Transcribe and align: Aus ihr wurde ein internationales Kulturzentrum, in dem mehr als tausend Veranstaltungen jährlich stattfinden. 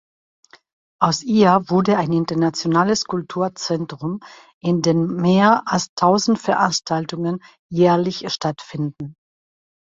Aus 0.99 1.21
ihr 1.21 1.61
wurde 1.67 1.97
ein 1.99 2.11
internationales 2.11 3.05
Kulturzentrum, 3.05 4.19
in 4.59 4.81
dem 4.81 5.17
mehr 5.17 5.61
als 5.67 5.89
tausend 5.95 6.39
Veranstaltungen 6.39 7.39
jährlich 7.69 8.23
stattfinden. 8.33 9.13